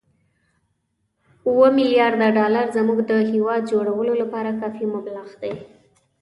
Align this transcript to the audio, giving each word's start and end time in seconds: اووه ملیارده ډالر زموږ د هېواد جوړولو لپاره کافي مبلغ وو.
اووه 1.47 1.67
ملیارده 1.77 2.27
ډالر 2.37 2.65
زموږ 2.77 2.99
د 3.11 3.11
هېواد 3.31 3.61
جوړولو 3.71 4.13
لپاره 4.21 4.57
کافي 4.61 4.85
مبلغ 4.93 5.27
وو. 5.39 5.51